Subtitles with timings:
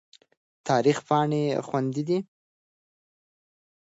[0.67, 2.19] تاریخ پاڼې خوندي دي.